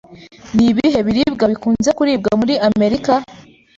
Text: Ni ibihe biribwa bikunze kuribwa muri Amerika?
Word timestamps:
Ni 0.55 0.63
ibihe 0.71 0.99
biribwa 1.07 1.45
bikunze 1.51 1.89
kuribwa 1.97 2.31
muri 2.39 2.53
Amerika? 2.69 3.13